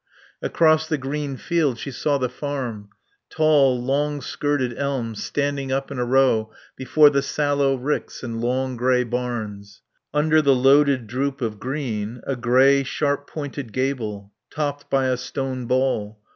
Across 0.41 0.89
the 0.89 0.97
green 0.97 1.37
field 1.37 1.77
she 1.77 1.91
saw 1.91 2.17
the 2.17 2.27
farm. 2.27 2.89
Tall, 3.29 3.79
long 3.79 4.19
skirted 4.19 4.75
elms 4.75 5.23
standing 5.23 5.71
up 5.71 5.91
in 5.91 5.99
a 5.99 6.05
row 6.05 6.51
before 6.75 7.11
the 7.11 7.21
sallow 7.21 7.75
ricks 7.75 8.23
and 8.23 8.41
long 8.41 8.77
grey 8.77 9.03
barns. 9.03 9.83
Under 10.11 10.41
the 10.41 10.55
loaded 10.55 11.05
droop 11.05 11.39
of 11.39 11.59
green 11.59 12.19
a 12.25 12.35
grey 12.35 12.81
sharp 12.81 13.27
pointed 13.29 13.73
gable, 13.73 14.33
topped 14.49 14.89
by 14.89 15.05
a 15.05 15.17
stone 15.17 15.67
ball. 15.67 16.19